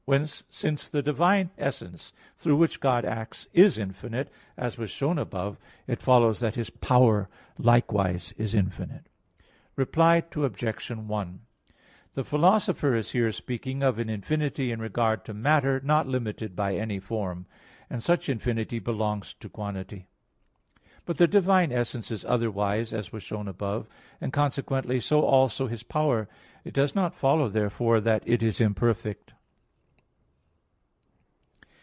[0.05, 5.55] Whence, since the divine essence, through which God acts, is infinite, as was shown above
[5.55, 5.59] (Q.
[5.59, 5.85] 7, A.
[5.85, 9.05] 1) it follows that His power likewise is infinite.
[9.77, 10.87] Reply Obj.
[10.89, 11.39] 1:
[12.13, 16.75] The Philosopher is here speaking of an infinity in regard to matter not limited by
[16.75, 17.45] any form;
[17.89, 20.07] and such infinity belongs to quantity.
[21.05, 23.91] But the divine essence is otherwise, as was shown above (Q.
[23.91, 24.11] 7, A.
[24.11, 26.27] 1); and consequently so also His power.
[26.65, 29.33] It does not follow, therefore, that it is imperfect.